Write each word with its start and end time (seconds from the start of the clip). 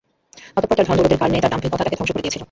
অতঃপর 0.57 0.75
তার 0.77 0.87
ধন-দৌলতের 0.87 1.19
কারণে 1.19 1.37
তার 1.37 1.51
দাম্ভিকতা 1.53 1.77
তাকে 1.79 1.97
ধ্বংস 1.97 2.11
করে 2.11 2.23
দিয়েছিল। 2.23 2.39